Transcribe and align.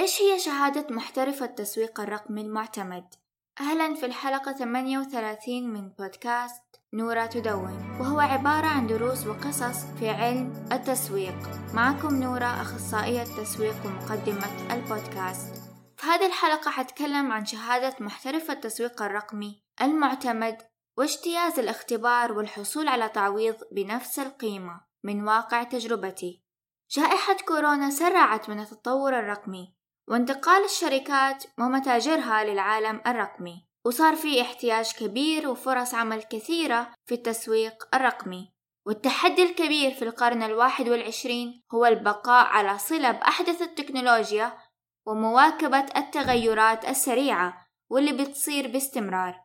إيش 0.00 0.22
هي 0.22 0.38
شهادة 0.38 0.94
محترف 0.94 1.42
التسويق 1.42 2.00
الرقمي 2.00 2.40
المعتمد؟ 2.40 3.14
أهلا 3.60 3.94
في 3.94 4.06
الحلقة 4.06 4.52
38 4.52 5.72
من 5.72 5.88
بودكاست 5.88 6.62
نورة 6.94 7.26
تدون 7.26 7.96
وهو 8.00 8.20
عبارة 8.20 8.66
عن 8.66 8.86
دروس 8.86 9.26
وقصص 9.26 9.84
في 9.98 10.08
علم 10.08 10.68
التسويق. 10.72 11.34
معكم 11.74 12.14
نورة 12.14 12.44
أخصائية 12.44 13.24
تسويق 13.24 13.86
ومقدمة 13.86 14.74
البودكاست. 14.74 15.54
في 15.96 16.06
هذه 16.06 16.26
الحلقة 16.26 16.70
حتكلم 16.70 17.32
عن 17.32 17.46
شهادة 17.46 17.96
محترف 18.00 18.50
التسويق 18.50 19.02
الرقمي 19.02 19.62
المعتمد 19.82 20.62
واجتياز 20.98 21.58
الاختبار 21.58 22.32
والحصول 22.32 22.88
على 22.88 23.08
تعويض 23.08 23.56
بنفس 23.72 24.18
القيمة 24.18 24.80
من 25.04 25.28
واقع 25.28 25.62
تجربتي. 25.62 26.42
جائحة 26.90 27.36
كورونا 27.48 27.90
سرعت 27.90 28.48
من 28.48 28.60
التطور 28.60 29.18
الرقمي 29.18 29.75
وانتقال 30.08 30.64
الشركات 30.64 31.44
ومتاجرها 31.58 32.44
للعالم 32.44 33.00
الرقمي 33.06 33.66
وصار 33.86 34.16
في 34.16 34.40
احتياج 34.40 34.92
كبير 34.92 35.48
وفرص 35.48 35.94
عمل 35.94 36.22
كثيرة 36.22 36.94
في 37.04 37.14
التسويق 37.14 37.88
الرقمي. 37.94 38.52
والتحدي 38.86 39.42
الكبير 39.42 39.90
في 39.90 40.02
القرن 40.02 40.42
الواحد 40.42 40.88
والعشرين 40.88 41.62
هو 41.74 41.86
البقاء 41.86 42.46
على 42.46 42.78
صلة 42.78 43.10
بأحدث 43.10 43.62
التكنولوجيا 43.62 44.58
ومواكبة 45.06 45.86
التغيرات 45.96 46.88
السريعة 46.88 47.66
واللي 47.90 48.12
بتصير 48.12 48.68
باستمرار. 48.68 49.40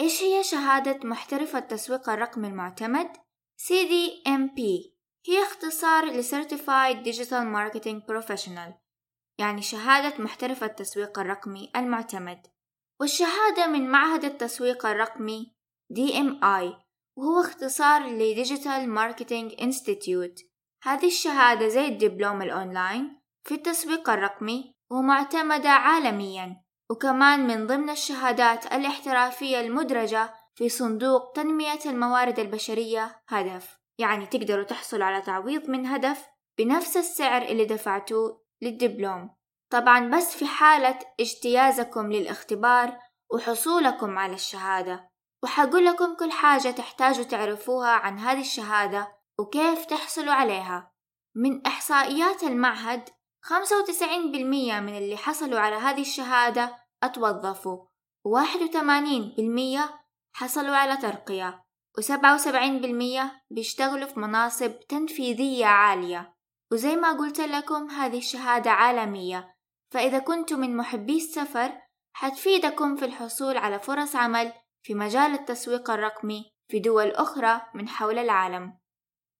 إيش 0.00 0.22
هي 0.22 0.44
شهادة 0.44 1.08
محترف 1.08 1.56
التسويق 1.56 2.10
الرقمي 2.10 2.48
المعتمد؟ 2.48 3.12
CDMP 3.62 4.60
هي 5.26 5.42
اختصار 5.42 6.04
ل 6.04 6.24
Certified 6.24 7.04
Digital 7.04 7.44
Marketing 7.56 8.00
Professional. 8.10 8.81
يعني 9.42 9.62
شهادة 9.62 10.24
محترف 10.24 10.64
التسويق 10.64 11.18
الرقمي 11.18 11.70
المعتمد. 11.76 12.46
والشهادة 13.00 13.66
من 13.66 13.90
معهد 13.90 14.24
التسويق 14.24 14.86
الرقمي 14.86 15.54
DMI 15.92 16.64
وهو 17.16 17.40
اختصار 17.40 18.02
ل 18.02 18.44
Digital 18.44 18.86
Marketing 18.98 19.60
Institute. 19.60 20.44
هذه 20.82 21.06
الشهادة 21.06 21.68
زي 21.68 21.86
الدبلوم 21.86 22.42
الأونلاين 22.42 23.20
في 23.44 23.54
التسويق 23.54 24.10
الرقمي 24.10 24.74
ومعتمدة 24.90 25.70
عالميا 25.70 26.62
وكمان 26.90 27.46
من 27.46 27.66
ضمن 27.66 27.90
الشهادات 27.90 28.72
الاحترافية 28.72 29.60
المدرجة 29.60 30.34
في 30.54 30.68
صندوق 30.68 31.32
تنمية 31.32 31.80
الموارد 31.86 32.38
البشرية 32.38 33.22
هدف. 33.28 33.78
يعني 33.98 34.26
تقدروا 34.26 34.64
تحصلوا 34.64 35.04
على 35.04 35.22
تعويض 35.22 35.70
من 35.70 35.86
هدف 35.86 36.26
بنفس 36.58 36.96
السعر 36.96 37.42
اللي 37.42 37.64
دفعتوه 37.64 38.42
للدبلوم. 38.62 39.41
طبعا 39.72 40.16
بس 40.16 40.36
في 40.36 40.46
حالة 40.46 40.98
اجتيازكم 41.20 42.12
للاختبار 42.12 42.98
وحصولكم 43.34 44.18
على 44.18 44.34
الشهادة 44.34 45.10
وحقول 45.42 45.84
لكم 45.84 46.16
كل 46.16 46.32
حاجة 46.32 46.70
تحتاجوا 46.70 47.24
تعرفوها 47.24 47.90
عن 47.90 48.18
هذه 48.18 48.40
الشهادة 48.40 49.12
وكيف 49.38 49.84
تحصلوا 49.84 50.32
عليها. 50.32 50.92
من 51.34 51.66
إحصائيات 51.66 52.42
المعهد 52.42 53.08
95% 53.46 53.52
من 54.80 54.98
اللي 54.98 55.16
حصلوا 55.16 55.60
على 55.60 55.76
هذه 55.76 56.00
الشهادة 56.00 56.76
أتوظفوا 57.02 57.84
و81% 58.28 59.80
حصلوا 60.32 60.76
على 60.76 60.96
ترقية 60.96 61.64
و77% 62.00 63.22
بيشتغلوا 63.50 64.06
في 64.08 64.20
مناصب 64.20 64.80
تنفيذية 64.88 65.66
عالية. 65.66 66.34
وزي 66.72 66.96
ما 66.96 67.12
قلت 67.12 67.40
لكم 67.40 67.90
هذه 67.90 68.18
الشهادة 68.18 68.70
عالمية 68.70 69.51
فإذا 69.92 70.18
كنتم 70.18 70.60
من 70.60 70.76
محبي 70.76 71.16
السفر 71.16 71.72
حتفيدكم 72.12 72.96
في 72.96 73.04
الحصول 73.04 73.56
على 73.56 73.80
فرص 73.80 74.16
عمل 74.16 74.52
في 74.82 74.94
مجال 74.94 75.34
التسويق 75.34 75.90
الرقمي 75.90 76.52
في 76.68 76.78
دول 76.78 77.10
أخرى 77.10 77.60
من 77.74 77.88
حول 77.88 78.18
العالم 78.18 78.78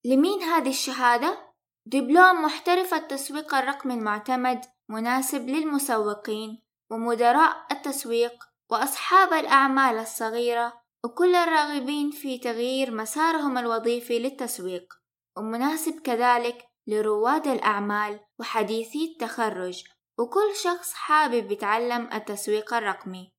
لمين 0.05 0.43
هذه 0.43 0.69
الشهادة؟ 0.69 1.53
دبلوم 1.87 2.43
محترف 2.43 2.95
التسويق 2.95 3.55
الرقمي 3.55 3.95
المعتمد 3.95 4.65
مناسب 4.89 5.49
للمسوقين 5.49 6.63
ومدراء 6.91 7.67
التسويق 7.73 8.45
وأصحاب 8.71 9.33
الأعمال 9.33 9.99
الصغيرة 9.99 10.83
وكل 11.05 11.35
الراغبين 11.35 12.11
في 12.11 12.39
تغيير 12.39 12.91
مسارهم 12.91 13.59
الوظيفي 13.59 14.19
للتسويق 14.19 14.95
ومناسب 15.37 16.01
كذلك 16.01 16.65
لرواد 16.87 17.47
الأعمال 17.47 18.21
وحديثي 18.39 19.05
التخرج 19.13 19.85
وكل 20.19 20.57
شخص 20.63 20.93
حابب 20.93 21.53
يتعلم 21.53 22.09
التسويق 22.13 22.75
الرقمي 22.75 23.33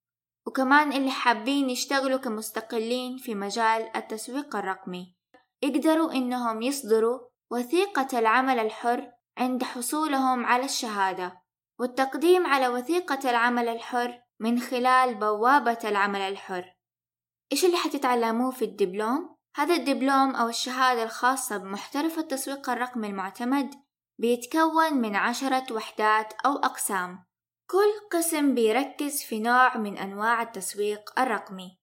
وكمان 0.47 0.93
اللي 0.93 1.11
حابين 1.11 1.69
يشتغلوا 1.69 2.19
كمستقلين 2.19 3.17
في 3.17 3.35
مجال 3.35 3.95
التسويق 3.95 4.55
الرقمي 4.55 5.15
يقدروا 5.61 6.11
إنهم 6.11 6.61
يصدروا 6.61 7.19
وثيقة 7.51 8.19
العمل 8.19 8.59
الحر 8.59 9.11
عند 9.37 9.63
حصولهم 9.63 10.45
على 10.45 10.65
الشهادة 10.65 11.41
والتقديم 11.79 12.47
على 12.47 12.67
وثيقة 12.67 13.29
العمل 13.29 13.67
الحر 13.67 14.21
من 14.39 14.59
خلال 14.59 15.15
بوابة 15.15 15.79
العمل 15.83 16.21
الحر 16.21 16.73
إيش 17.51 17.65
اللي 17.65 17.77
حتتعلموه 17.77 18.51
في 18.51 18.65
الدبلوم؟ 18.65 19.35
هذا 19.55 19.75
الدبلوم 19.75 20.35
أو 20.35 20.49
الشهادة 20.49 21.03
الخاصة 21.03 21.57
بمحترف 21.57 22.19
التسويق 22.19 22.69
الرقمي 22.69 23.07
المعتمد 23.07 23.73
بيتكون 24.23 24.93
من 24.93 25.15
عشرة 25.15 25.65
وحدات 25.71 26.33
أو 26.45 26.57
أقسام. 26.57 27.25
كل 27.69 28.17
قسم 28.17 28.55
بيركز 28.55 29.23
في 29.23 29.39
نوع 29.39 29.77
من 29.77 29.97
أنواع 29.97 30.41
التسويق 30.41 31.19
الرقمي. 31.19 31.79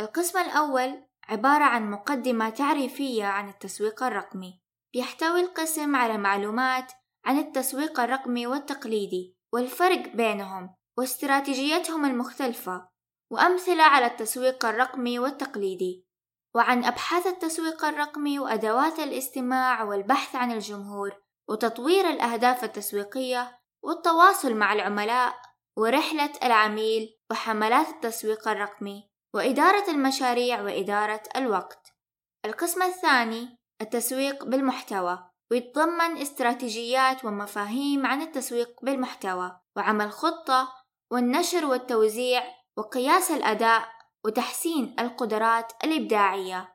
القسم 0.00 0.38
الأول 0.38 1.04
عبارة 1.28 1.64
عن 1.64 1.90
مقدمة 1.90 2.50
تعريفية 2.50 3.24
عن 3.24 3.48
التسويق 3.48 4.02
الرقمي. 4.02 4.60
بيحتوي 4.94 5.40
القسم 5.40 5.96
على 5.96 6.18
معلومات 6.18 6.92
عن 7.24 7.38
التسويق 7.38 8.00
الرقمي 8.00 8.46
والتقليدي 8.46 9.36
والفرق 9.52 10.08
بينهم 10.08 10.74
واستراتيجيتهم 10.98 12.04
المختلفة 12.04 12.88
وأمثلة 13.30 13.82
على 13.82 14.06
التسويق 14.06 14.66
الرقمي 14.66 15.18
والتقليدي. 15.18 16.06
وعن 16.54 16.84
أبحاث 16.84 17.26
التسويق 17.26 17.84
الرقمي 17.84 18.38
وأدوات 18.38 18.98
الاستماع 18.98 19.82
والبحث 19.82 20.36
عن 20.36 20.52
الجمهور 20.52 21.23
وتطوير 21.48 22.10
الأهداف 22.10 22.64
التسويقية 22.64 23.60
والتواصل 23.82 24.54
مع 24.54 24.72
العملاء 24.72 25.34
ورحلة 25.76 26.32
العميل 26.42 27.18
وحملات 27.30 27.88
التسويق 27.88 28.48
الرقمي 28.48 29.10
وإدارة 29.34 29.90
المشاريع 29.90 30.62
وإدارة 30.62 31.22
الوقت. 31.36 31.92
القسم 32.44 32.82
الثاني 32.82 33.58
التسويق 33.80 34.44
بالمحتوى 34.44 35.30
ويتضمن 35.50 36.18
استراتيجيات 36.18 37.24
ومفاهيم 37.24 38.06
عن 38.06 38.22
التسويق 38.22 38.84
بالمحتوى 38.84 39.60
وعمل 39.76 40.12
خطة 40.12 40.72
والنشر 41.12 41.66
والتوزيع 41.66 42.44
وقياس 42.76 43.30
الأداء 43.30 43.88
وتحسين 44.24 44.96
القدرات 44.98 45.72
الإبداعية. 45.84 46.73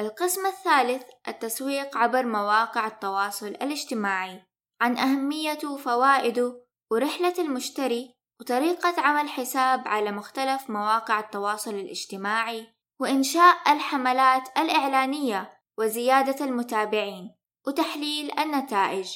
القسم 0.00 0.46
الثالث 0.46 1.02
التسويق 1.28 1.96
عبر 1.96 2.26
مواقع 2.26 2.86
التواصل 2.86 3.46
الاجتماعي. 3.46 4.42
عن 4.80 4.98
أهميته 4.98 5.72
وفوائده 5.72 6.60
ورحلة 6.90 7.34
المشتري 7.38 8.14
وطريقة 8.40 9.00
عمل 9.00 9.28
حساب 9.28 9.88
على 9.88 10.12
مختلف 10.12 10.70
مواقع 10.70 11.20
التواصل 11.20 11.74
الاجتماعي 11.74 12.66
وإنشاء 13.00 13.72
الحملات 13.72 14.58
الإعلانية 14.58 15.60
وزيادة 15.78 16.44
المتابعين 16.44 17.34
وتحليل 17.66 18.38
النتائج. 18.38 19.08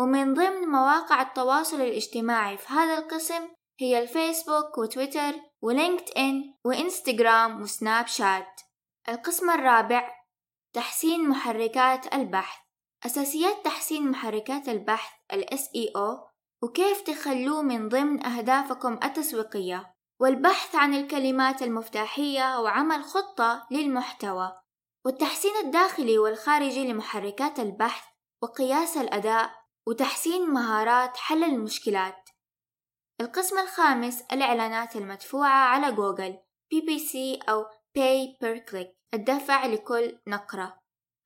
ومن 0.00 0.34
ضمن 0.34 0.68
مواقع 0.68 1.22
التواصل 1.22 1.80
الاجتماعي 1.80 2.58
في 2.58 2.72
هذا 2.72 2.98
القسم 2.98 3.48
هي 3.80 4.02
الفيسبوك 4.02 4.78
وتويتر 4.78 5.34
ولينكد 5.62 6.10
إن 6.16 6.54
وإنستغرام 6.64 7.62
وسناب 7.62 8.06
شات. 8.06 8.60
القسم 9.08 9.50
الرابع 9.50 10.10
تحسين 10.72 11.28
محركات 11.28 12.14
البحث. 12.14 12.58
أساسيات 13.06 13.64
تحسين 13.64 14.10
محركات 14.10 14.68
البحث 14.68 15.12
ال 15.32 15.46
SEO 15.58 16.30
وكيف 16.62 17.00
تخلوه 17.00 17.62
من 17.62 17.88
ضمن 17.88 18.26
أهدافكم 18.26 18.98
التسويقية. 19.04 19.94
والبحث 20.20 20.74
عن 20.74 20.94
الكلمات 20.94 21.62
المفتاحية 21.62 22.60
وعمل 22.60 23.04
خطة 23.04 23.66
للمحتوى. 23.70 24.52
والتحسين 25.06 25.56
الداخلي 25.64 26.18
والخارجي 26.18 26.92
لمحركات 26.92 27.60
البحث 27.60 28.04
وقياس 28.42 28.96
الأداء 28.96 29.50
وتحسين 29.88 30.50
مهارات 30.50 31.16
حل 31.16 31.44
المشكلات. 31.44 32.28
القسم 33.20 33.58
الخامس 33.58 34.22
الإعلانات 34.32 34.96
المدفوعة 34.96 35.64
على 35.64 35.92
جوجل 35.92 36.38
PPC 36.74 37.48
أو 37.48 37.66
Pay 37.94 38.38
Per 38.40 38.64
Click 38.70 38.88
الدفع 39.14 39.66
لكل 39.66 40.18
نقرة. 40.26 40.78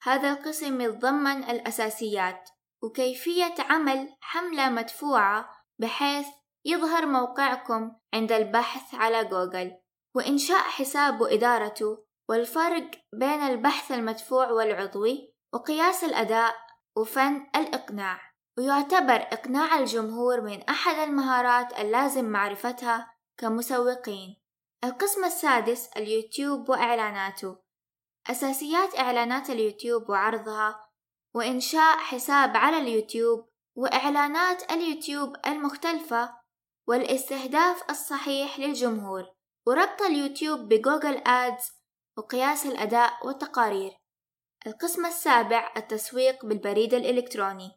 هذا 0.03 0.31
القسم 0.31 0.81
يتضمن 0.81 1.45
الأساسيات 1.45 2.51
وكيفية 2.83 3.55
عمل 3.59 4.17
حملة 4.21 4.71
مدفوعة 4.71 5.51
بحيث 5.79 6.27
يظهر 6.65 7.07
موقعكم 7.07 7.93
عند 8.15 8.33
البحث 8.33 8.95
على 8.95 9.25
جوجل 9.25 9.77
وإنشاء 10.15 10.61
حساب 10.61 11.21
وإدارته 11.21 12.05
والفرق 12.29 12.91
بين 13.13 13.43
البحث 13.43 13.93
المدفوع 13.93 14.51
والعضوي 14.51 15.35
وقياس 15.55 16.05
الأداء 16.05 16.55
وفن 16.97 17.47
الإقناع. 17.57 18.21
ويعتبر 18.59 19.15
إقناع 19.17 19.79
الجمهور 19.79 20.41
من 20.41 20.63
أحد 20.63 21.09
المهارات 21.09 21.81
اللازم 21.81 22.25
معرفتها 22.25 23.15
كمسوقين. 23.39 24.46
القسم 24.85 25.25
السادس 25.25 25.89
اليوتيوب 25.97 26.69
وإعلاناته. 26.69 27.57
أساسيات 28.31 28.99
إعلانات 28.99 29.51
اليوتيوب 29.51 30.11
وعرضها 30.11 30.89
وإنشاء 31.35 31.97
حساب 31.99 32.57
على 32.57 32.79
اليوتيوب 32.79 33.49
وإعلانات 33.77 34.73
اليوتيوب 34.73 35.37
المختلفة 35.47 36.37
والاستهداف 36.89 37.91
الصحيح 37.91 38.59
للجمهور 38.59 39.25
وربط 39.67 40.03
اليوتيوب 40.03 40.61
بجوجل 40.61 41.17
آدز 41.27 41.73
وقياس 42.17 42.67
الأداء 42.67 43.27
والتقارير. 43.27 43.93
القسم 44.67 45.07
السابع 45.07 45.73
التسويق 45.77 46.47
بالبريد 46.47 46.95
الإلكتروني. 46.95 47.71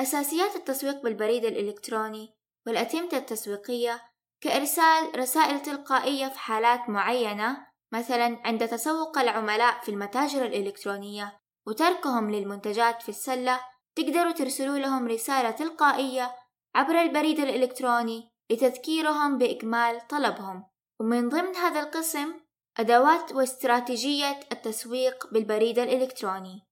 أساسيات 0.00 0.56
التسويق 0.56 1.02
بالبريد 1.02 1.44
الإلكتروني 1.44 2.34
والأتمتة 2.66 3.16
التسويقية 3.16 4.11
كإرسال 4.42 5.18
رسائل 5.18 5.62
تلقائية 5.62 6.28
في 6.28 6.38
حالات 6.38 6.88
معينة 6.88 7.66
مثلا 7.92 8.38
عند 8.44 8.68
تسوق 8.68 9.18
العملاء 9.18 9.80
في 9.80 9.88
المتاجر 9.90 10.44
الإلكترونية 10.44 11.38
وتركهم 11.66 12.30
للمنتجات 12.30 13.02
في 13.02 13.08
السلة 13.08 13.60
تقدروا 13.96 14.32
ترسلوا 14.32 14.78
لهم 14.78 15.08
رسالة 15.08 15.50
تلقائية 15.50 16.34
عبر 16.74 17.02
البريد 17.02 17.38
الإلكتروني 17.38 18.32
لتذكيرهم 18.50 19.38
بإكمال 19.38 20.06
طلبهم. 20.06 20.64
ومن 21.00 21.28
ضمن 21.28 21.56
هذا 21.56 21.80
القسم 21.80 22.34
أدوات 22.78 23.32
واستراتيجية 23.32 24.40
التسويق 24.52 25.32
بالبريد 25.32 25.78
الإلكتروني 25.78 26.66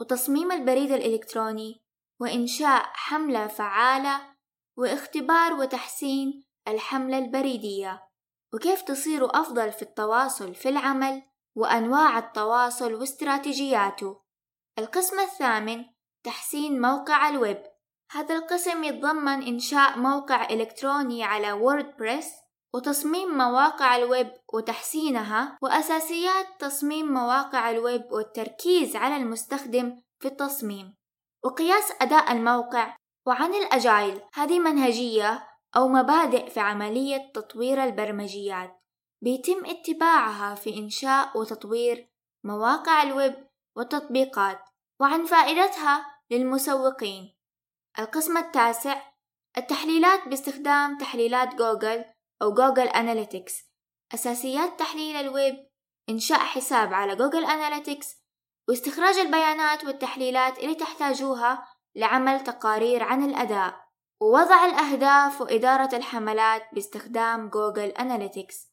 وتصميم 0.00 0.52
البريد 0.52 0.92
الإلكتروني 0.92 1.82
وإنشاء 2.20 2.82
حملة 2.94 3.46
فعالة 3.46 4.20
واختبار 4.78 5.52
وتحسين 5.52 6.45
الحملة 6.68 7.18
البريدية 7.18 8.02
وكيف 8.54 8.82
تصيروا 8.82 9.40
أفضل 9.40 9.72
في 9.72 9.82
التواصل 9.82 10.54
في 10.54 10.68
العمل 10.68 11.22
وأنواع 11.56 12.18
التواصل 12.18 12.94
واستراتيجياته. 12.94 14.20
القسم 14.78 15.20
الثامن 15.20 15.84
تحسين 16.24 16.80
موقع 16.80 17.28
الويب. 17.28 17.62
هذا 18.12 18.34
القسم 18.34 18.84
يتضمن 18.84 19.42
إنشاء 19.42 19.98
موقع 19.98 20.50
إلكتروني 20.50 21.24
على 21.24 21.52
WordPress 21.52 22.32
وتصميم 22.74 23.38
مواقع 23.38 23.96
الويب 23.96 24.32
وتحسينها 24.54 25.58
وأساسيات 25.62 26.46
تصميم 26.58 27.12
مواقع 27.12 27.70
الويب 27.70 28.12
والتركيز 28.12 28.96
على 28.96 29.16
المستخدم 29.16 30.02
في 30.18 30.28
التصميم. 30.28 30.94
وقياس 31.44 31.92
أداء 32.00 32.32
الموقع 32.32 32.96
وعن 33.26 33.54
ال 33.54 33.63
Agile. 33.63 34.20
هذه 34.34 34.58
منهجية 34.58 35.46
أو 35.76 35.88
مبادئ 35.88 36.50
في 36.50 36.60
عملية 36.60 37.32
تطوير 37.34 37.84
البرمجيات. 37.84 38.82
بيتم 39.22 39.66
اتباعها 39.66 40.54
في 40.54 40.76
إنشاء 40.76 41.38
وتطوير 41.38 42.08
مواقع 42.44 43.02
الويب 43.02 43.48
والتطبيقات 43.76 44.60
وعن 45.00 45.24
فائدتها 45.24 46.06
للمسوقين. 46.30 47.36
القسم 47.98 48.36
التاسع 48.36 49.02
التحليلات 49.58 50.28
باستخدام 50.28 50.98
تحليلات 50.98 51.54
جوجل 51.54 52.04
أو 52.42 52.54
Google 52.54 52.88
Analytics 52.88 53.64
أساسيات 54.14 54.78
تحليل 54.78 55.16
الويب 55.16 55.66
إنشاء 56.08 56.38
حساب 56.38 56.94
على 56.94 57.16
Google 57.16 57.44
Analytics 57.44 58.16
واستخراج 58.68 59.14
البيانات 59.14 59.84
والتحليلات 59.84 60.58
اللي 60.58 60.74
تحتاجوها 60.74 61.68
لعمل 61.94 62.44
تقارير 62.44 63.02
عن 63.02 63.24
الأداء. 63.24 63.85
ووضع 64.20 64.64
الأهداف 64.64 65.40
وإدارة 65.40 65.96
الحملات 65.96 66.62
باستخدام 66.72 67.48
جوجل 67.48 67.88
أناليتكس. 67.88 68.72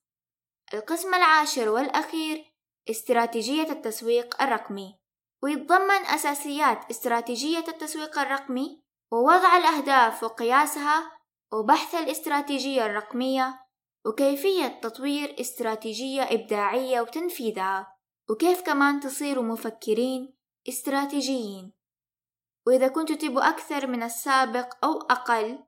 القسم 0.73 1.13
العاشر 1.13 1.69
والأخير 1.69 2.53
استراتيجية 2.89 3.71
التسويق 3.71 4.41
الرقمي. 4.41 4.99
ويتضمن 5.43 6.05
أساسيات 6.15 6.89
استراتيجية 6.89 7.65
التسويق 7.67 8.19
الرقمي 8.19 8.83
ووضع 9.11 9.57
الأهداف 9.57 10.23
وقياسها 10.23 11.11
وبحث 11.53 11.95
الاستراتيجية 11.95 12.85
الرقمية 12.85 13.59
وكيفية 14.05 14.67
تطوير 14.67 15.35
استراتيجية 15.39 16.21
إبداعية 16.21 17.01
وتنفيذها. 17.01 17.97
وكيف 18.29 18.61
كمان 18.61 18.99
تصيروا 18.99 19.43
مفكرين 19.43 20.33
استراتيجيين. 20.69 21.73
وإذا 22.67 22.87
كنتوا 22.87 23.15
تبوا 23.15 23.49
أكثر 23.49 23.87
من 23.87 24.03
السابق 24.03 24.85
أو 24.85 24.91
أقل 24.91 25.59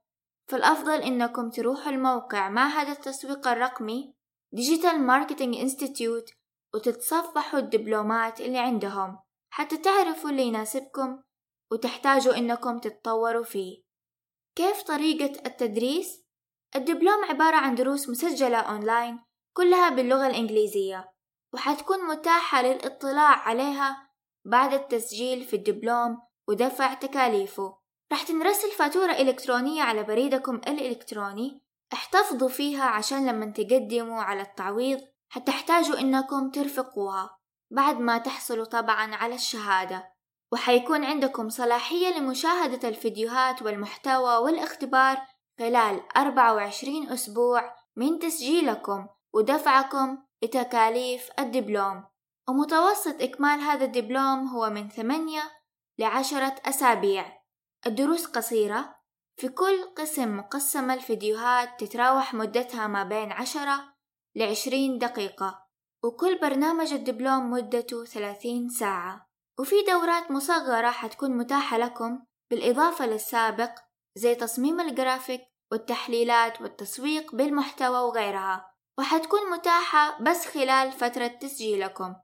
فالأفضل 0.47 1.01
إنكم 1.01 1.49
تروحوا 1.49 1.91
الموقع 1.91 2.49
معهد 2.49 2.89
التسويق 2.89 3.47
الرقمي 3.47 4.15
Digital 4.51 4.99
Marketing 4.99 5.55
Institute 5.55 6.29
وتتصفحوا 6.73 7.59
الدبلومات 7.59 8.41
اللي 8.41 8.59
عندهم 8.59 9.19
حتى 9.49 9.77
تعرفوا 9.77 10.29
اللي 10.29 10.43
يناسبكم 10.43 11.21
وتحتاجوا 11.71 12.37
إنكم 12.37 12.79
تتطوروا 12.79 13.43
فيه 13.43 13.83
كيف 14.55 14.81
طريقة 14.81 15.45
التدريس؟ 15.45 16.25
الدبلوم 16.75 17.25
عبارة 17.25 17.55
عن 17.55 17.75
دروس 17.75 18.09
مسجلة 18.09 18.57
أونلاين 18.57 19.19
كلها 19.53 19.89
باللغة 19.89 20.27
الإنجليزية 20.27 21.11
وحتكون 21.53 22.07
متاحة 22.07 22.61
للإطلاع 22.61 23.47
عليها 23.49 24.09
بعد 24.45 24.73
التسجيل 24.73 25.43
في 25.43 25.55
الدبلوم 25.55 26.21
ودفع 26.47 26.93
تكاليفه. 26.93 27.77
راح 28.11 28.23
تنرسل 28.23 28.71
فاتورة 28.71 29.11
إلكترونية 29.11 29.83
على 29.83 30.03
بريدكم 30.03 30.55
الإلكتروني. 30.55 31.61
احتفظوا 31.93 32.49
فيها 32.49 32.83
عشان 32.83 33.25
لما 33.25 33.45
تقدموا 33.45 34.21
على 34.21 34.41
التعويض 34.41 34.99
حتحتاجوا 35.29 35.99
إنكم 35.99 36.49
ترفقوها. 36.49 37.37
بعد 37.71 37.99
ما 37.99 38.17
تحصلوا 38.17 38.65
طبعا 38.65 39.15
على 39.15 39.35
الشهادة. 39.35 40.11
وحيكون 40.51 41.05
عندكم 41.05 41.49
صلاحية 41.49 42.19
لمشاهدة 42.19 42.89
الفيديوهات 42.89 43.61
والمحتوى 43.61 44.37
والاختبار 44.37 45.17
خلال 45.59 46.01
24 46.17 47.09
أسبوع 47.09 47.75
من 47.95 48.19
تسجيلكم 48.19 49.07
ودفعكم 49.33 50.17
لتكاليف 50.43 51.29
الدبلوم. 51.39 52.03
ومتوسط 52.49 53.21
إكمال 53.21 53.59
هذا 53.59 53.85
الدبلوم 53.85 54.47
هو 54.47 54.69
من 54.69 54.89
8 54.89 55.41
لعشرة 55.99 56.55
أسابيع. 56.65 57.41
الدروس 57.87 58.25
قصيرة. 58.25 58.95
في 59.37 59.49
كل 59.49 59.83
قسم 59.97 60.37
مقسمة 60.37 60.93
الفيديوهات 60.93 61.83
تتراوح 61.83 62.33
مدتها 62.33 62.87
ما 62.87 63.03
بين 63.03 63.31
عشرة 63.31 63.93
لعشرين 64.35 64.97
دقيقة 64.97 65.65
وكل 66.03 66.39
برنامج 66.39 66.93
الدبلوم 66.93 67.51
مدته 67.51 68.05
ثلاثين 68.05 68.69
ساعة. 68.69 69.29
وفي 69.59 69.75
دورات 69.87 70.31
مصغرة 70.31 70.91
حتكون 70.91 71.37
متاحة 71.37 71.77
لكم 71.77 72.25
بالإضافة 72.51 73.05
للسابق 73.05 73.71
زي 74.15 74.35
تصميم 74.35 74.79
الجرافيك 74.79 75.41
والتحليلات 75.71 76.61
والتسويق 76.61 77.35
بالمحتوى 77.35 77.99
وغيرها. 77.99 78.71
وحتكون 78.99 79.51
متاحة 79.51 80.23
بس 80.23 80.45
خلال 80.45 80.91
فترة 80.91 81.27
تسجيلكم. 81.27 82.15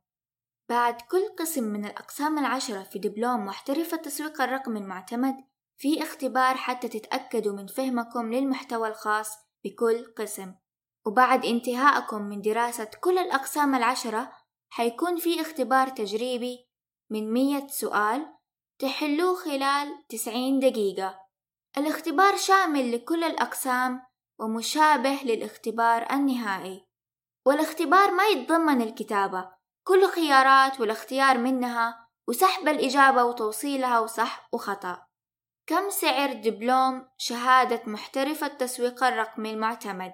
بعد 0.72 1.02
كل 1.02 1.36
قسم 1.40 1.64
من 1.64 1.86
الأقسام 1.86 2.40
العشرة 2.40 2.84
في 2.84 3.00
دبلوم 3.00 3.46
محترف 3.46 3.94
التسويق 3.94 4.42
الرقمي 4.42 4.80
المعتمد 4.80 5.36
في 5.78 6.04
اختبار 6.04 6.56
حتى 6.56 6.88
تتأكدوا 6.88 7.56
من 7.56 7.68
فهمكم 7.68 8.34
للمحتوى 8.34 8.88
الخاص 8.88 9.30
بكل 9.64 10.06
قسم. 10.18 10.54
وبعد 11.06 11.46
انتهائكم 11.46 12.22
من 12.22 12.42
دراسة 12.42 12.90
كل 13.02 13.18
الأقسام 13.18 13.76
العشرة 13.76 14.32
حيكون 14.70 15.18
في 15.18 15.42
اختبار 15.42 15.88
تجريبي 15.90 16.70
من 17.10 17.34
مية 17.34 17.68
سؤال 17.68 18.26
تحلوه 18.80 19.36
خلال 19.36 20.08
تسعين 20.10 20.60
دقيقة. 20.60 21.20
الاختبار 21.78 22.38
شامل 22.38 22.96
لكل 22.96 23.24
الأقسام 23.24 24.02
ومشابه 24.40 25.20
للاختبار 25.24 26.08
النهائي. 26.12 26.88
والاختبار 27.46 28.12
ما 28.12 28.28
يتضمن 28.28 28.82
الكتابة 28.82 29.61
كل 29.84 30.08
خيارات 30.08 30.80
والاختيار 30.80 31.38
منها 31.38 32.08
وسحب 32.28 32.68
الإجابة 32.68 33.24
وتوصيلها 33.24 34.00
وصح 34.00 34.50
وخطأ. 34.54 35.06
كم 35.68 35.90
سعر 35.90 36.34
دبلوم 36.34 37.08
شهادة 37.18 37.82
محترف 37.86 38.44
التسويق 38.44 39.04
الرقمي 39.04 39.52
المعتمد؟ 39.52 40.14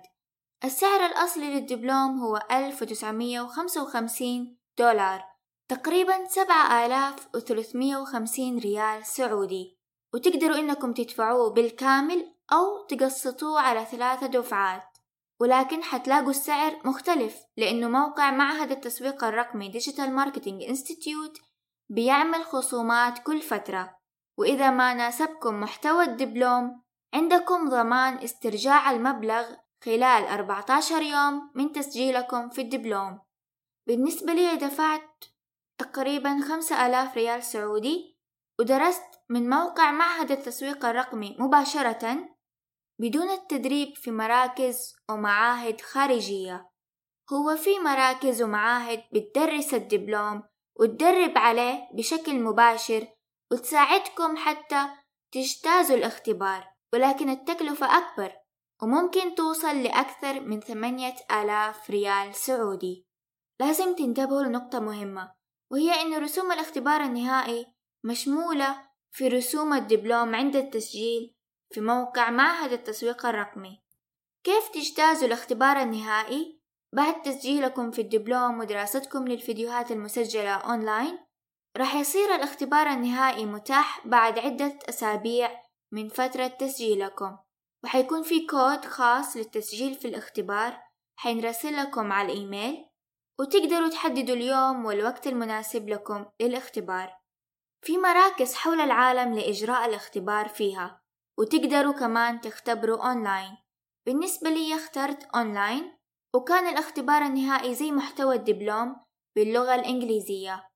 السعر 0.63 1.05
الأصلي 1.05 1.53
للدبلوم 1.53 2.19
هو 2.19 2.37
1355 2.51 4.57
دولار 4.77 5.25
تقريبا 5.67 6.27
7350 6.27 8.59
ريال 8.59 9.05
سعودي. 9.05 9.77
وتقدروا 10.13 10.57
إنكم 10.57 10.93
تدفعوه 10.93 11.49
بالكامل 11.49 12.33
أو 12.51 12.85
تقسطوه 12.85 13.59
على 13.59 13.85
ثلاثة 13.85 14.27
دفعات. 14.27 14.96
ولكن 15.39 15.83
حتلاقوا 15.83 16.29
السعر 16.29 16.81
مختلف 16.85 17.35
لأنه 17.57 17.87
موقع 17.87 18.31
معهد 18.31 18.71
التسويق 18.71 19.23
الرقمي 19.23 19.69
Digital 19.69 20.11
Marketing 20.11 20.63
Institute 20.63 21.37
بيعمل 21.89 22.43
خصومات 22.43 23.19
كل 23.19 23.41
فترة. 23.41 23.97
وإذا 24.39 24.69
ما 24.69 24.93
ناسبكم 24.93 25.59
محتوى 25.59 26.03
الدبلوم 26.03 26.81
عندكم 27.13 27.69
ضمان 27.69 28.17
استرجاع 28.17 28.91
المبلغ 28.91 29.45
خلال 29.83 30.25
14 30.27 31.01
يوم 31.01 31.51
من 31.55 31.71
تسجيلكم 31.71 32.49
في 32.49 32.61
الدبلوم. 32.61 33.19
بالنسبة 33.87 34.33
لي 34.33 34.55
دفعت 34.55 35.23
تقريبا 35.77 36.39
خمسة 36.49 36.87
آلاف 36.87 37.17
ريال 37.17 37.43
سعودي 37.43 38.17
ودرست 38.59 39.03
من 39.29 39.49
موقع 39.49 39.91
معهد 39.91 40.31
التسويق 40.31 40.85
الرقمي 40.85 41.37
مباشرة 41.39 42.36
بدون 42.99 43.29
التدريب 43.29 43.95
في 43.95 44.11
مراكز 44.11 44.95
ومعاهد 45.09 45.81
خارجية. 45.81 46.69
هو 47.33 47.55
في 47.55 47.79
مراكز 47.79 48.41
ومعاهد 48.41 49.03
بتدرس 49.13 49.73
الدبلوم 49.73 50.43
وتدرب 50.79 51.37
عليه 51.37 51.89
بشكل 51.93 52.39
مباشر 52.39 53.07
وتساعدكم 53.51 54.37
حتى 54.37 54.87
تجتازوا 55.31 55.95
الاختبار 55.95 56.67
ولكن 56.93 57.29
التكلفة 57.29 57.97
أكبر 57.97 58.33
وممكن 58.81 59.35
توصل 59.35 59.83
لأكثر 59.83 60.39
من 60.39 60.59
ثمانية 60.59 61.15
آلاف 61.31 61.89
ريال 61.89 62.35
سعودي. 62.35 63.07
لازم 63.59 63.95
تنتبهوا 63.95 64.43
لنقطة 64.43 64.79
مهمة 64.79 65.31
وهي 65.71 66.01
أن 66.01 66.23
رسوم 66.23 66.51
الاختبار 66.51 67.01
النهائي 67.01 67.65
مشمولة 68.03 68.87
في 69.11 69.27
رسوم 69.27 69.73
الدبلوم 69.73 70.35
عند 70.35 70.55
التسجيل 70.55 71.36
في 71.73 71.81
موقع 71.81 72.29
معهد 72.29 72.71
التسويق 72.71 73.25
الرقمي. 73.25 73.81
كيف 74.43 74.69
تجتازوا 74.69 75.27
الاختبار 75.27 75.81
النهائي؟ 75.81 76.57
بعد 76.93 77.21
تسجيلكم 77.21 77.91
في 77.91 78.01
الدبلوم 78.01 78.59
ودراستكم 78.59 79.27
للفيديوهات 79.27 79.91
المسجلة 79.91 80.55
أونلاين 80.55 81.19
راح 81.77 81.95
يصير 81.95 82.35
الاختبار 82.35 82.87
النهائي 82.87 83.45
متاح 83.45 84.07
بعد 84.07 84.39
عدة 84.39 84.79
أسابيع 84.89 85.61
من 85.91 86.09
فترة 86.09 86.47
تسجيلكم. 86.47 87.37
وحيكون 87.83 88.23
في 88.23 88.45
كود 88.45 88.85
خاص 88.85 89.37
للتسجيل 89.37 89.95
في 89.95 90.07
الاختبار 90.07 90.81
حينرسل 91.19 91.77
لكم 91.77 92.11
على 92.11 92.33
الإيميل 92.33 92.85
وتقدروا 93.39 93.89
تحددوا 93.89 94.35
اليوم 94.35 94.85
والوقت 94.85 95.27
المناسب 95.27 95.89
لكم 95.89 96.25
للاختبار. 96.41 97.17
في 97.85 97.97
مراكز 97.97 98.53
حول 98.53 98.81
العالم 98.81 99.33
لإجراء 99.33 99.85
الاختبار 99.85 100.47
فيها. 100.47 101.01
وتقدروا 101.39 101.93
كمان 101.93 102.41
تختبروا 102.41 103.07
أونلاين. 103.07 103.57
بالنسبة 104.05 104.49
لي 104.49 104.75
اخترت 104.75 105.23
أونلاين 105.23 105.97
وكان 106.35 106.67
الاختبار 106.67 107.21
النهائي 107.21 107.75
زي 107.75 107.91
محتوى 107.91 108.35
الدبلوم 108.35 108.95
باللغة 109.35 109.75
الإنجليزية. 109.75 110.69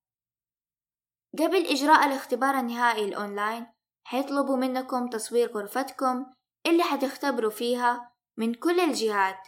قبل 1.40 1.66
إجراء 1.66 2.06
الاختبار 2.08 2.60
النهائي 2.60 3.06
الأونلاين 3.06 3.68
حيطلبوا 4.08 4.58
منكم 4.58 5.10
تصوير 5.10 5.52
غرفتكم 5.52 6.26
اللي 6.66 6.84
حتختبروا 6.84 7.52
فيها 7.52 8.12
من 8.38 8.54
كل 8.54 8.80
الجهات 8.80 9.48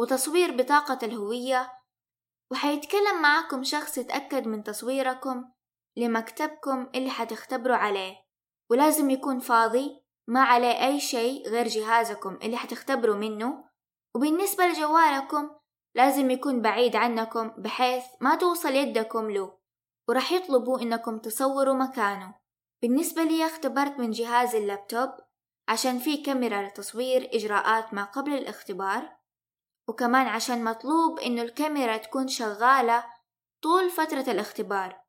وتصوير 0.00 0.56
بطاقة 0.56 0.98
الهوية. 1.06 1.72
وحيتكلم 2.52 3.22
معاكم 3.22 3.64
شخص 3.64 3.98
يتأكد 3.98 4.46
من 4.46 4.64
تصويركم 4.64 5.52
لمكتبكم 5.96 6.90
اللي 6.94 7.10
حتختبروا 7.10 7.76
عليه 7.76 8.16
ولازم 8.70 9.10
يكون 9.10 9.38
فاضي 9.38 10.07
ما 10.28 10.42
عليه 10.42 10.86
أي 10.86 11.00
شيء 11.00 11.48
غير 11.48 11.68
جهازكم 11.68 12.38
اللي 12.42 12.56
حتختبروا 12.56 13.16
منه. 13.16 13.64
وبالنسبة 14.14 14.66
لجوالكم 14.66 15.50
لازم 15.94 16.30
يكون 16.30 16.62
بعيد 16.62 16.96
عنكم 16.96 17.48
بحيث 17.48 18.04
ما 18.20 18.34
توصل 18.34 18.74
يدكم 18.74 19.30
له. 19.30 19.58
ورح 20.08 20.32
يطلبوا 20.32 20.80
إنكم 20.80 21.18
تصوروا 21.18 21.74
مكانه. 21.74 22.34
بالنسبة 22.82 23.22
لي 23.22 23.46
اختبرت 23.46 23.98
من 23.98 24.10
جهاز 24.10 24.54
اللابتوب 24.54 25.10
عشان 25.68 25.98
في 25.98 26.16
كاميرا 26.16 26.62
لتصوير 26.62 27.30
إجراءات 27.32 27.94
ما 27.94 28.04
قبل 28.04 28.34
الاختبار. 28.34 29.16
وكمان 29.88 30.26
عشان 30.26 30.64
مطلوب 30.64 31.18
إنه 31.18 31.42
الكاميرا 31.42 31.96
تكون 31.96 32.28
شغالة 32.28 33.04
طول 33.62 33.90
فترة 33.90 34.30
الاختبار. 34.32 35.00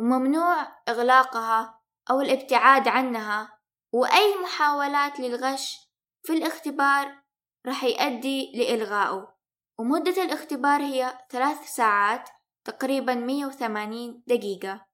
وممنوع 0.00 0.68
إغلاقها 0.88 1.80
أو 2.10 2.20
الابتعاد 2.20 2.88
عنها. 2.88 3.51
وأي 3.92 4.34
محاولات 4.42 5.20
للغش 5.20 5.78
في 6.22 6.32
الاختبار 6.32 7.22
رح 7.66 7.84
يؤدي 7.84 8.52
لإلغائه. 8.54 9.34
ومدة 9.78 10.22
الاختبار 10.22 10.80
هي 10.80 11.18
ثلاث 11.30 11.74
ساعات 11.74 12.28
تقريبا 12.64 13.14
180 13.14 14.22
دقيقة. 14.26 14.86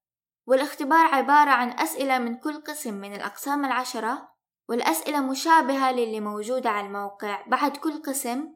والاختبار 0.47 1.07
عبارة 1.07 1.51
عن 1.51 1.71
أسئلة 1.71 2.19
من 2.19 2.37
كل 2.37 2.61
قسم 2.61 2.95
من 2.95 3.15
الأقسام 3.15 3.65
العشرة 3.65 4.29
والأسئلة 4.69 5.21
مشابهة 5.21 5.93
للي 5.93 6.21
موجودة 6.21 6.71
على 6.71 6.87
الموقع 6.87 7.47
بعد 7.47 7.77
كل 7.77 8.03
قسم 8.03 8.55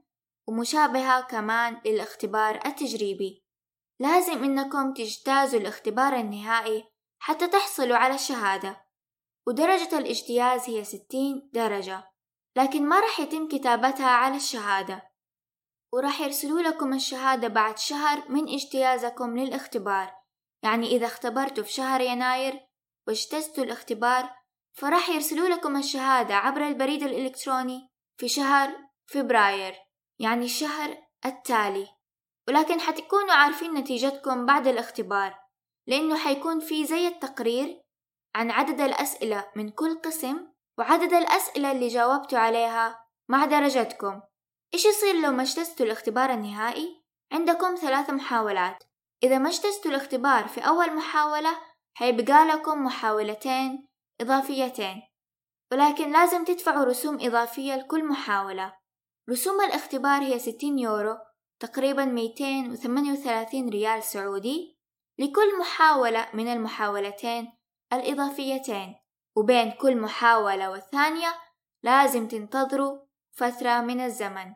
ومشابهة 0.48 1.20
كمان 1.20 1.80
للاختبار 1.86 2.60
التجريبي. 2.66 3.44
لازم 4.00 4.44
إنكم 4.44 4.92
تجتازوا 4.92 5.60
الاختبار 5.60 6.16
النهائي 6.16 6.84
حتى 7.18 7.48
تحصلوا 7.48 7.96
على 7.96 8.14
الشهادة. 8.14 8.81
ودرجة 9.46 9.98
الاجتياز 9.98 10.70
هي 10.70 10.84
ستين 10.84 11.50
درجة 11.52 12.12
لكن 12.56 12.88
ما 12.88 13.00
رح 13.00 13.20
يتم 13.20 13.48
كتابتها 13.48 14.10
على 14.10 14.36
الشهادة. 14.36 15.12
ورح 15.92 16.20
يرسلوا 16.20 16.60
لكم 16.60 16.92
الشهادة 16.92 17.48
بعد 17.48 17.78
شهر 17.78 18.28
من 18.28 18.48
اجتيازكم 18.48 19.38
للاختبار. 19.38 20.14
يعني 20.62 20.86
إذا 20.86 21.06
اختبرتوا 21.06 21.64
في 21.64 21.72
شهر 21.72 22.00
يناير 22.00 22.60
واجتزتوا 23.06 23.64
الاختبار 23.64 24.30
فرح 24.72 25.08
يرسلوا 25.08 25.48
لكم 25.48 25.76
الشهادة 25.76 26.34
عبر 26.34 26.66
البريد 26.66 27.02
الإلكتروني 27.02 27.88
في 28.16 28.28
شهر 28.28 28.76
فبراير 29.06 29.74
يعني 30.18 30.44
الشهر 30.44 30.96
التالي. 31.26 31.88
ولكن 32.48 32.80
حتكونوا 32.80 33.32
عارفين 33.32 33.74
نتيجتكم 33.74 34.46
بعد 34.46 34.66
الاختبار 34.66 35.38
لأنه 35.86 36.18
حيكون 36.18 36.60
في 36.60 36.86
زي 36.86 37.08
التقرير 37.08 37.81
عن 38.34 38.50
عدد 38.50 38.80
الأسئلة 38.80 39.46
من 39.56 39.70
كل 39.70 39.94
قسم 39.94 40.46
وعدد 40.78 41.12
الأسئلة 41.12 41.72
اللي 41.72 41.88
جاوبتوا 41.88 42.38
عليها 42.38 43.04
مع 43.28 43.44
درجتكم. 43.44 44.20
إيش 44.74 44.84
يصير 44.84 45.14
لو 45.14 45.32
ما 45.32 45.42
اجتزتوا 45.42 45.86
الاختبار 45.86 46.30
النهائي؟ 46.30 47.02
عندكم 47.32 47.74
ثلاث 47.74 48.10
محاولات. 48.10 48.84
إذا 49.22 49.38
ما 49.38 49.48
اجتزتوا 49.48 49.90
الاختبار 49.90 50.48
في 50.48 50.60
أول 50.60 50.96
محاولة 50.96 51.58
حيبقى 51.94 52.44
لكم 52.46 52.84
محاولتين 52.84 53.88
إضافيتين. 54.20 55.02
ولكن 55.72 56.12
لازم 56.12 56.44
تدفعوا 56.44 56.84
رسوم 56.84 57.18
إضافية 57.20 57.74
لكل 57.76 58.04
محاولة. 58.04 58.74
رسوم 59.30 59.60
الاختبار 59.60 60.22
هي 60.22 60.38
60 60.38 60.78
يورو 60.78 61.18
تقريبا 61.60 62.04
238 62.04 63.68
ريال 63.68 64.02
سعودي. 64.02 64.78
لكل 65.18 65.58
محاولة 65.58 66.28
من 66.34 66.48
المحاولتين 66.48 67.52
الإضافيتين 67.92 68.94
وبين 69.36 69.70
كل 69.70 69.96
محاولة 69.96 70.70
والثانية 70.70 71.34
لازم 71.82 72.28
تنتظروا 72.28 72.98
فترة 73.32 73.80
من 73.80 74.00
الزمن. 74.00 74.54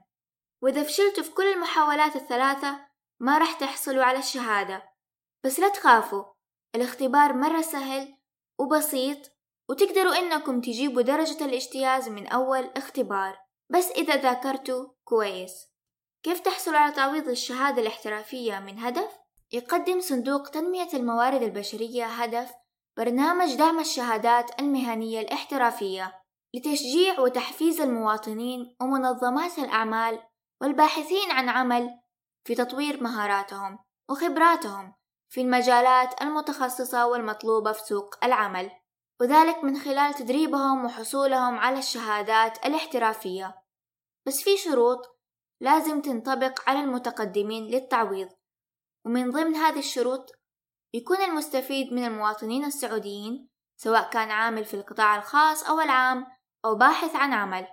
وإذا 0.62 0.82
فشلتوا 0.82 1.22
في 1.22 1.30
كل 1.30 1.52
المحاولات 1.52 2.16
الثلاثة 2.16 2.86
ما 3.20 3.38
راح 3.38 3.52
تحصلوا 3.52 4.04
على 4.04 4.18
الشهادة. 4.18 4.82
بس 5.44 5.60
لا 5.60 5.68
تخافوا 5.68 6.24
الاختبار 6.74 7.32
مرة 7.32 7.60
سهل 7.60 8.16
وبسيط 8.58 9.18
وتقدروا 9.68 10.18
إنكم 10.18 10.60
تجيبوا 10.60 11.02
درجة 11.02 11.44
الاجتياز 11.44 12.08
من 12.08 12.26
أول 12.26 12.70
اختبار. 12.76 13.38
بس 13.70 13.90
إذا 13.90 14.16
ذاكرتوا 14.16 14.88
كويس. 15.04 15.66
كيف 16.22 16.40
تحصلوا 16.40 16.78
على 16.78 16.92
تعويض 16.92 17.28
الشهادة 17.28 17.82
الاحترافية 17.82 18.58
من 18.58 18.78
هدف؟ 18.78 19.18
يقدم 19.52 20.00
صندوق 20.00 20.48
تنمية 20.48 20.88
الموارد 20.94 21.42
البشرية 21.42 22.06
هدف 22.06 22.52
برنامج 22.98 23.54
دعم 23.54 23.80
الشهادات 23.80 24.60
المهنية 24.60 25.20
الاحترافية 25.20 26.22
لتشجيع 26.54 27.20
وتحفيز 27.20 27.80
المواطنين 27.80 28.76
ومنظمات 28.80 29.58
الأعمال 29.58 30.22
والباحثين 30.62 31.30
عن 31.30 31.48
عمل 31.48 31.90
في 32.46 32.54
تطوير 32.54 33.02
مهاراتهم 33.02 33.78
وخبراتهم 34.10 34.94
في 35.32 35.40
المجالات 35.40 36.22
المتخصصة 36.22 37.06
والمطلوبة 37.06 37.72
في 37.72 37.80
سوق 37.84 38.24
العمل 38.24 38.70
وذلك 39.20 39.64
من 39.64 39.76
خلال 39.78 40.14
تدريبهم 40.14 40.84
وحصولهم 40.84 41.58
على 41.58 41.78
الشهادات 41.78 42.66
الاحترافية. 42.66 43.62
بس 44.26 44.42
في 44.42 44.56
شروط 44.56 45.18
لازم 45.60 46.00
تنطبق 46.00 46.70
على 46.70 46.80
المتقدمين 46.80 47.64
للتعويض 47.64 48.28
ومن 49.06 49.30
ضمن 49.30 49.54
هذه 49.56 49.78
الشروط 49.78 50.35
يكون 50.96 51.16
المستفيد 51.16 51.92
من 51.92 52.04
المواطنين 52.04 52.64
السعوديين 52.64 53.48
سواء 53.76 54.10
كان 54.10 54.30
عامل 54.30 54.64
في 54.64 54.74
القطاع 54.74 55.16
الخاص 55.16 55.64
أو 55.64 55.80
العام 55.80 56.26
أو 56.64 56.74
باحث 56.74 57.16
عن 57.16 57.32
عمل. 57.32 57.66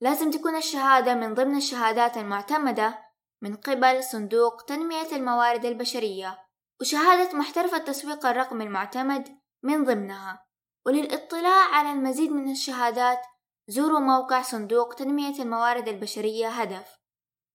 لازم 0.00 0.30
تكون 0.30 0.56
الشهادة 0.56 1.14
من 1.14 1.34
ضمن 1.34 1.56
الشهادات 1.56 2.16
المعتمدة 2.16 2.98
من 3.42 3.56
قبل 3.56 4.04
صندوق 4.04 4.62
تنمية 4.62 5.16
الموارد 5.16 5.64
البشرية 5.64 6.38
وشهادة 6.80 7.38
محترف 7.38 7.74
التسويق 7.74 8.26
الرقمي 8.26 8.64
المعتمد 8.64 9.38
من 9.62 9.84
ضمنها. 9.84 10.46
وللاطلاع 10.86 11.74
على 11.74 11.92
المزيد 11.92 12.32
من 12.32 12.50
الشهادات 12.50 13.20
زوروا 13.68 14.00
موقع 14.00 14.42
صندوق 14.42 14.94
تنمية 14.94 15.42
الموارد 15.42 15.88
البشرية 15.88 16.48
هدف. 16.48 16.98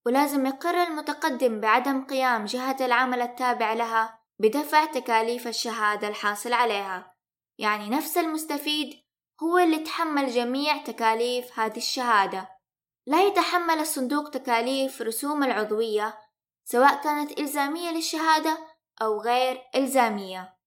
ولازم 0.05 0.45
يقر 0.45 0.83
المتقدم 0.83 1.59
بعدم 1.59 2.05
قيام 2.05 2.45
جهة 2.45 2.77
العمل 2.81 3.21
التابع 3.21 3.73
لها 3.73 4.18
بدفع 4.39 4.85
تكاليف 4.85 5.47
الشهادة 5.47 6.07
الحاصل 6.07 6.53
عليها. 6.53 7.15
يعني 7.57 7.89
نفس 7.89 8.17
المستفيد 8.17 9.03
هو 9.43 9.57
اللي 9.57 9.79
تحمل 9.79 10.31
جميع 10.31 10.77
تكاليف 10.77 11.59
هذه 11.59 11.77
الشهادة. 11.77 12.49
لا 13.07 13.23
يتحمل 13.23 13.79
الصندوق 13.79 14.29
تكاليف 14.29 15.01
رسوم 15.01 15.43
العضوية 15.43 16.19
سواء 16.65 17.03
كانت 17.03 17.39
إلزامية 17.39 17.91
للشهادة 17.91 18.57
أو 19.01 19.21
غير 19.21 19.61
إلزامية. 19.75 20.59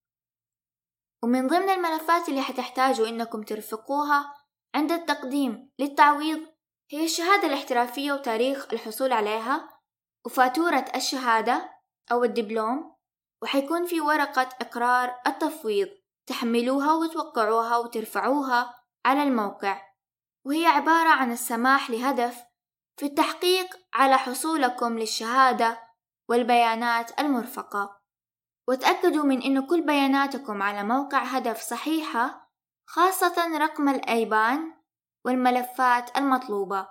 ومن 1.22 1.46
ضمن 1.46 1.70
الملفات 1.70 2.28
اللي 2.28 2.42
حتحتاجوا 2.42 3.08
إنكم 3.08 3.42
ترفقوها 3.42 4.34
عند 4.74 4.92
التقديم 4.92 5.70
للتعويض 5.78 6.40
هي 6.90 7.04
الشهادة 7.04 7.46
الاحترافية 7.46 8.12
وتاريخ 8.12 8.66
الحصول 8.72 9.12
عليها 9.12 9.68
وفاتورة 10.26 10.84
الشهادة 10.94 11.70
أو 12.12 12.24
الدبلوم 12.24 12.91
وحيكون 13.42 13.86
في 13.86 14.00
ورقة 14.00 14.48
إقرار 14.60 15.14
التفويض. 15.26 15.88
تحملوها 16.26 16.94
وتوقعوها 16.94 17.76
وترفعوها 17.76 18.74
على 19.06 19.22
الموقع. 19.22 19.82
وهي 20.46 20.66
عبارة 20.66 21.08
عن 21.08 21.32
السماح 21.32 21.90
لهدف 21.90 22.42
في 22.96 23.06
التحقيق 23.06 23.66
على 23.94 24.18
حصولكم 24.18 24.98
للشهادة 24.98 25.82
والبيانات 26.28 27.20
المرفقة. 27.20 28.00
وتأكدوا 28.68 29.24
من 29.24 29.42
أن 29.42 29.66
كل 29.66 29.86
بياناتكم 29.86 30.62
على 30.62 30.84
موقع 30.84 31.22
هدف 31.22 31.60
صحيحة 31.60 32.52
خاصة 32.86 33.58
رقم 33.58 33.88
الأيبان 33.88 34.74
والملفات 35.24 36.18
المطلوبة. 36.18 36.88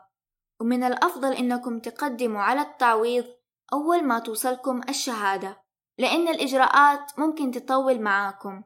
ومن 0.62 0.84
الأفضل 0.84 1.34
أنكم 1.34 1.79
تقدموا 1.79 2.41
على 2.41 2.62
التعويض 2.62 3.25
أول 3.74 4.03
ما 4.03 4.20
توصلكم 4.20 4.81
الشهادة. 4.89 5.61
لأن 6.01 6.27
الإجراءات 6.27 7.20
ممكن 7.20 7.51
تطول 7.51 8.01
معاكم. 8.01 8.63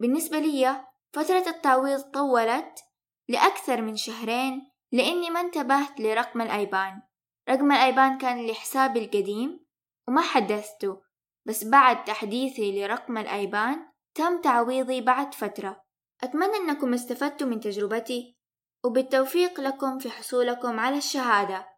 بالنسبة 0.00 0.38
لي 0.38 0.84
فترة 1.12 1.44
التعويض 1.48 2.00
طولت 2.00 2.84
لأكثر 3.28 3.82
من 3.82 3.96
شهرين 3.96 4.70
لأني 4.92 5.30
ما 5.30 5.40
انتبهت 5.40 6.00
لرقم 6.00 6.40
الأيبان. 6.40 7.02
رقم 7.48 7.72
الأيبان 7.72 8.18
كان 8.18 8.46
لحسابي 8.46 9.04
القديم 9.04 9.66
وما 10.08 10.20
حدثته 10.22 11.02
بس 11.46 11.64
بعد 11.64 12.04
تحديثي 12.04 12.80
لرقم 12.80 13.18
الأيبان 13.18 13.86
تم 14.14 14.40
تعويضي 14.40 15.00
بعد 15.00 15.34
فترة. 15.34 15.84
أتمنى 16.22 16.56
أنكم 16.56 16.94
استفدتوا 16.94 17.46
من 17.46 17.60
تجربتي 17.60 18.36
وبالتوفيق 18.84 19.60
لكم 19.60 19.98
في 19.98 20.10
حصولكم 20.10 20.80
على 20.80 20.96
الشهادة. 20.96 21.68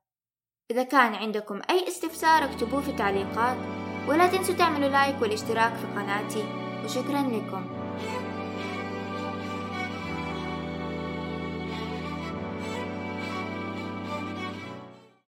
إذا 0.70 0.82
كان 0.82 1.14
عندكم 1.14 1.62
أي 1.70 1.88
استفسار 1.88 2.44
اكتبوه 2.44 2.80
في 2.80 2.90
التعليقات 2.90 3.83
ولا 4.08 4.26
تنسوا 4.26 4.54
تعملوا 4.54 4.88
لايك 4.88 5.22
والاشتراك 5.22 5.74
في 5.74 5.86
قناتي 6.00 6.44
وشكرا 6.84 7.22
لكم. 7.22 7.83